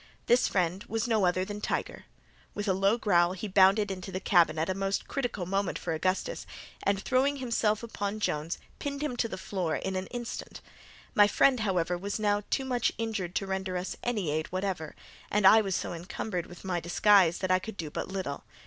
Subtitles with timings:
[0.25, 2.05] This friend was no other than Tiger.
[2.55, 5.93] With a low growl, he bounded into the cabin, at a most critical moment for
[5.93, 6.47] Augustus,
[6.81, 10.59] and throwing himself upon Jones, pinned him to the floor in an instant.
[11.13, 14.95] My friend, however, was now too much injured to render us any aid whatever,
[15.29, 18.43] and I was so encumbered with my disguise that I could do but little.